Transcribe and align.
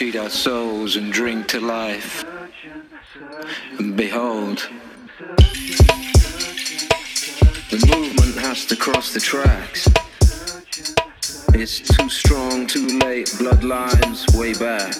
treat 0.00 0.16
our 0.16 0.30
souls 0.30 0.96
and 0.96 1.12
drink 1.12 1.46
to 1.46 1.60
life. 1.60 2.24
And 3.78 3.94
behold, 3.94 4.66
the 7.68 7.86
movement 7.86 8.34
has 8.38 8.64
to 8.64 8.76
cross 8.76 9.12
the 9.12 9.20
tracks. 9.20 9.86
It's 11.52 11.80
too 11.80 12.08
strong, 12.08 12.66
too 12.66 12.98
late, 13.00 13.26
bloodlines 13.26 14.24
way 14.38 14.54
back. 14.54 14.94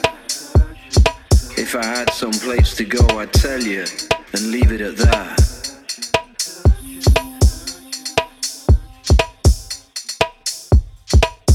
If 1.56 1.74
I 1.74 1.82
had 1.82 2.12
some 2.12 2.32
place 2.32 2.76
to 2.76 2.84
go, 2.84 3.06
I'd 3.18 3.32
tell 3.32 3.62
you 3.62 3.86
and 4.34 4.50
leave 4.50 4.70
it 4.70 4.82
at 4.82 4.98
that. 4.98 5.40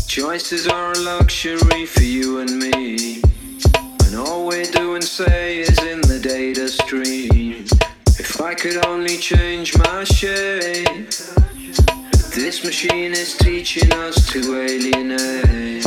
Choices 0.08 0.68
are 0.68 0.94
a 0.94 0.98
luxury 0.98 1.86
for 1.86 2.02
you 2.02 2.40
and 2.40 2.58
me. 2.58 3.25
All 4.18 4.48
we 4.48 4.64
do 4.64 4.96
and 4.96 5.04
say 5.04 5.60
is 5.60 5.78
in 5.84 6.00
the 6.02 6.20
data 6.22 6.70
stream. 6.70 7.66
If 8.18 8.40
I 8.40 8.54
could 8.54 8.86
only 8.86 9.18
change 9.18 9.78
my 9.78 10.06
shape. 10.06 11.10
This 12.34 12.64
machine 12.64 13.12
is 13.12 13.38
teaching 13.38 13.92
us 13.94 14.26
to 14.32 14.40
alienate. 14.62 15.86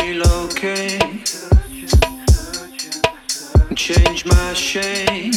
Relocate. 0.00 1.26
Change 3.76 4.24
my 4.24 4.52
shape. 4.54 5.34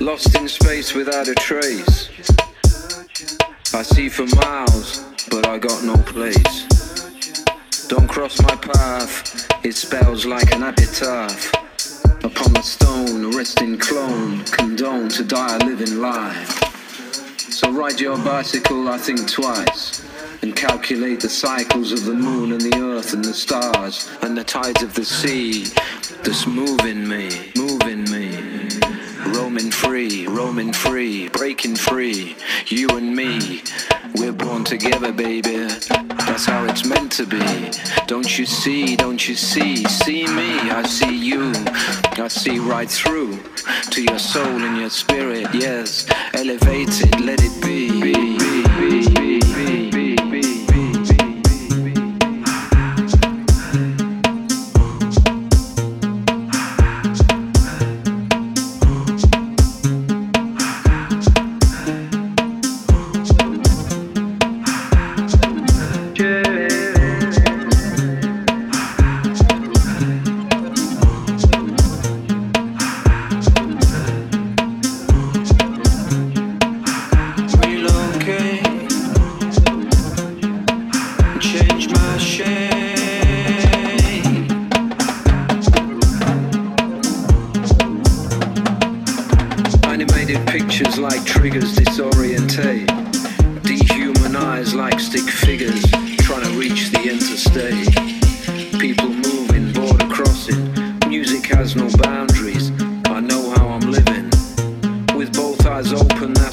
Lost 0.00 0.34
in 0.34 0.48
space 0.48 0.94
without 0.94 1.28
a 1.28 1.34
trace. 1.34 2.08
I 3.74 3.80
see 3.80 4.10
for 4.10 4.26
miles, 4.36 5.02
but 5.30 5.46
I 5.48 5.58
got 5.58 5.82
no 5.82 5.96
place. 5.96 6.66
Don't 7.88 8.06
cross 8.06 8.38
my 8.42 8.54
path, 8.54 9.48
it 9.64 9.74
spells 9.74 10.26
like 10.26 10.52
an 10.54 10.62
epitaph. 10.62 11.54
Upon 12.22 12.52
the 12.52 12.60
stone, 12.60 13.24
a 13.24 13.36
resting 13.36 13.78
clone, 13.78 14.44
condone 14.44 15.08
to 15.10 15.24
die 15.24 15.56
a 15.56 15.64
living 15.64 16.02
life. 16.02 16.50
So 17.38 17.72
ride 17.72 17.98
your 17.98 18.18
bicycle, 18.18 18.90
I 18.90 18.98
think 18.98 19.30
twice, 19.30 20.04
and 20.42 20.54
calculate 20.54 21.20
the 21.20 21.30
cycles 21.30 21.92
of 21.92 22.04
the 22.04 22.14
moon 22.14 22.52
and 22.52 22.60
the 22.60 22.78
earth 22.78 23.14
and 23.14 23.24
the 23.24 23.32
stars 23.32 24.10
and 24.20 24.36
the 24.36 24.44
tides 24.44 24.82
of 24.82 24.92
the 24.92 25.04
sea 25.04 25.64
that's 26.22 26.46
moving 26.46 27.08
me, 27.08 27.52
moving 27.56 28.04
me. 28.10 28.51
Roaming 29.34 29.70
free, 29.70 30.26
roaming 30.26 30.72
free, 30.72 31.28
breaking 31.28 31.76
free. 31.76 32.36
You 32.66 32.88
and 32.90 33.14
me, 33.16 33.62
we're 34.14 34.32
born 34.32 34.64
together, 34.64 35.12
baby. 35.12 35.66
That's 36.26 36.44
how 36.44 36.64
it's 36.66 36.84
meant 36.84 37.12
to 37.12 37.26
be. 37.26 37.70
Don't 38.06 38.38
you 38.38 38.46
see, 38.46 38.94
don't 38.96 39.26
you 39.26 39.34
see? 39.34 39.84
See 39.84 40.26
me, 40.26 40.70
I 40.70 40.82
see 40.84 41.16
you. 41.16 41.52
I 42.22 42.28
see 42.28 42.58
right 42.58 42.90
through 42.90 43.38
to 43.90 44.02
your 44.02 44.18
soul 44.18 44.62
and 44.62 44.78
your 44.78 44.90
spirit, 44.90 45.48
yes. 45.54 46.06
Elevated, 46.34 47.20
let 47.20 47.40
it 47.42 47.62
be. 47.62 47.90
be, 48.00 48.12
be, 48.12 48.38
be, 48.38 48.61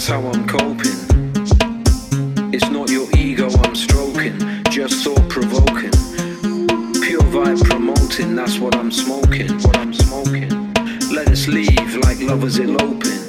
how 0.10 0.28
I'm 0.28 0.48
coping. 0.48 0.98
It's 2.51 2.68
not 2.72 2.89
your 2.89 3.08
ego 3.16 3.48
I'm 3.63 3.75
stroking, 3.75 4.39
just 4.72 5.04
thought 5.04 5.30
provoking. 5.30 5.92
Pure 7.00 7.22
vibe 7.30 7.63
promoting, 7.63 8.36
that's 8.36 8.58
what 8.58 8.75
I'm 8.75 8.92
smoking, 8.92 9.54
what 9.62 9.78
I'm 9.78 9.94
smoking. 9.94 10.74
Let 11.13 11.30
us 11.30 11.48
leave 11.48 11.96
like 11.98 12.20
lovers 12.22 12.58
eloping. 12.58 13.22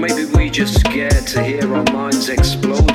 Maybe 0.00 0.26
we 0.26 0.48
just 0.48 0.78
scared 0.78 1.26
to 1.32 1.42
hear 1.42 1.74
our 1.74 1.84
minds 1.92 2.28
exploding. 2.28 2.89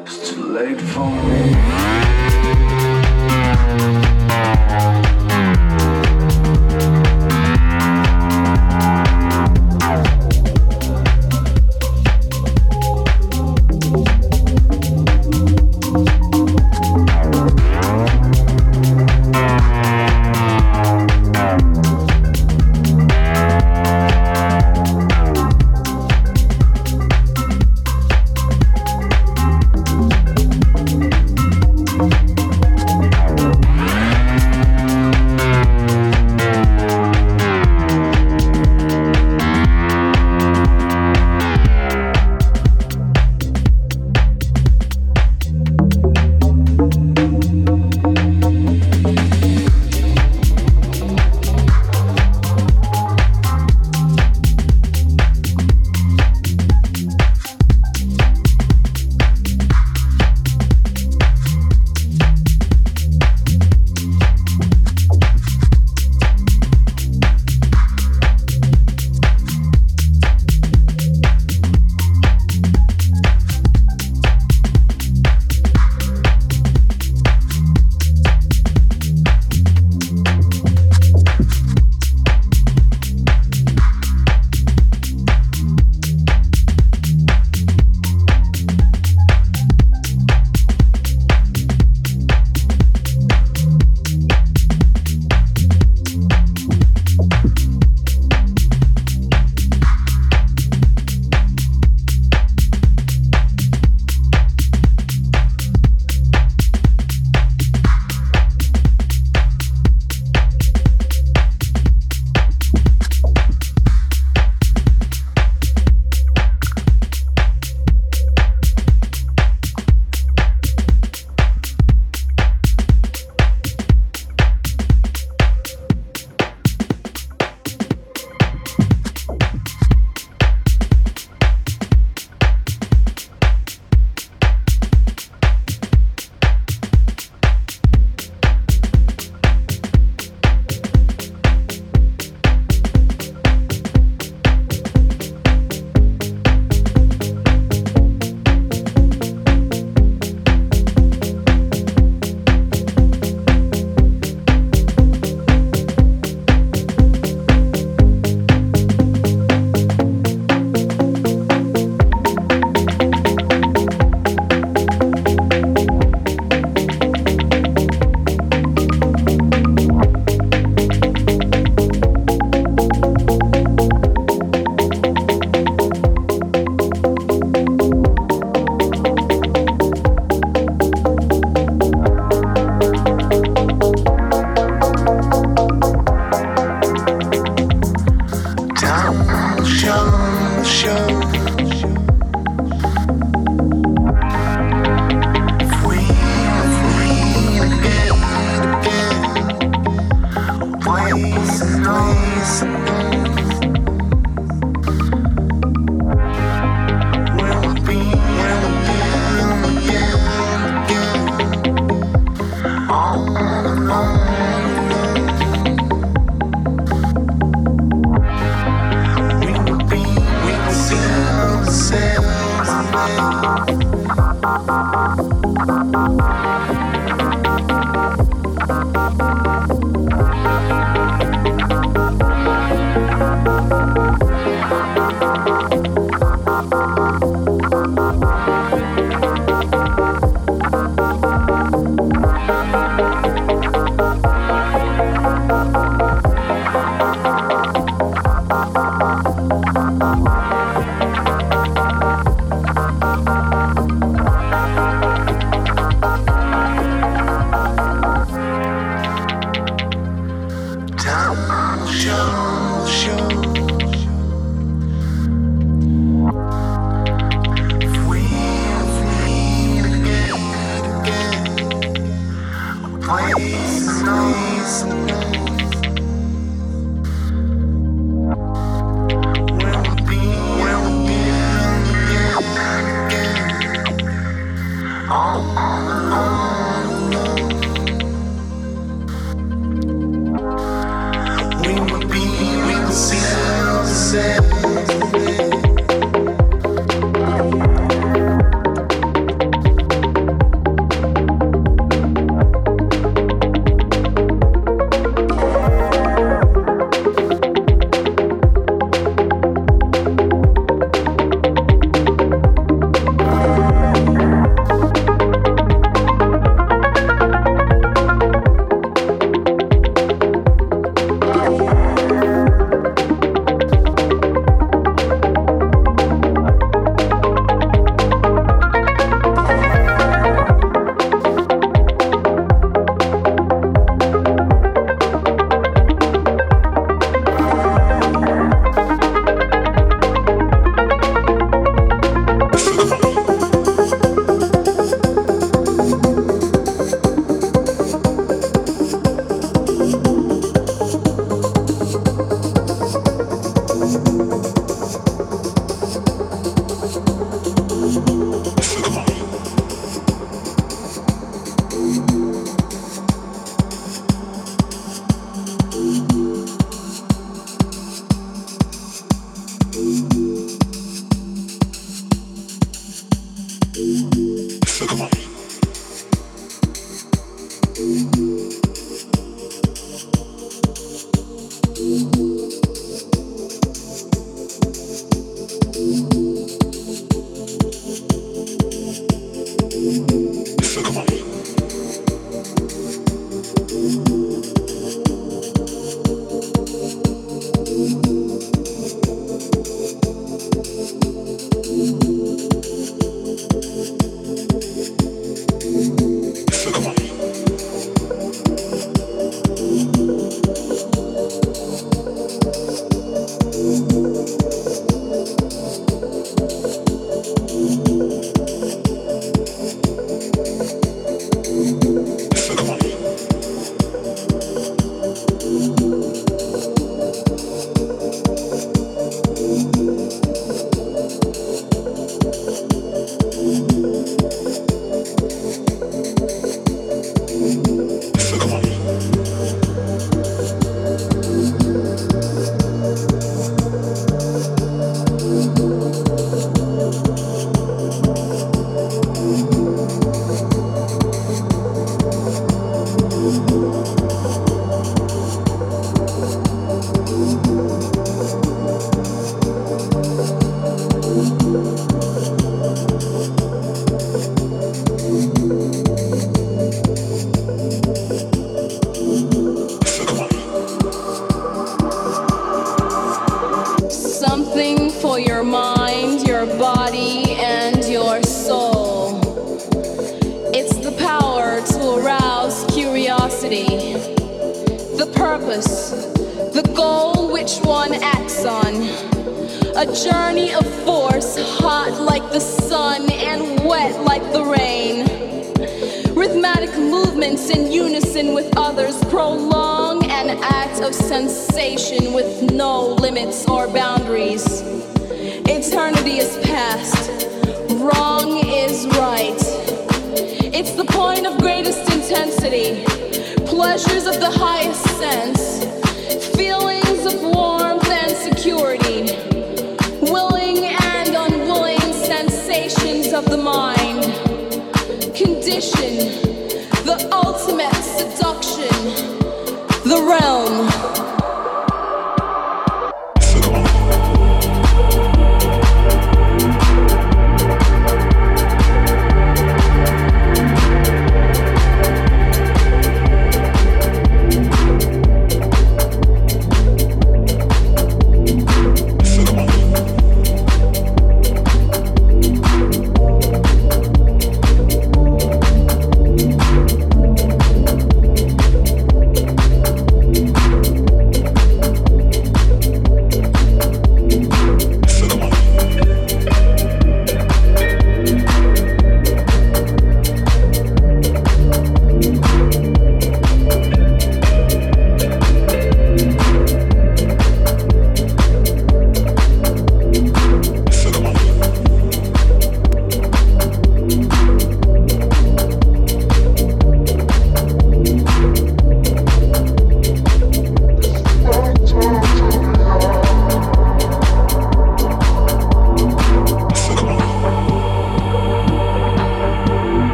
It's 0.00 0.30
too 0.30 0.42
late 0.54 0.80
for 0.80 1.10
me. 1.10 1.27